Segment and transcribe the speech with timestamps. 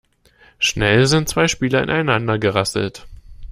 [0.57, 3.05] Schnell sind zwei Spieler ineinander gerasselt.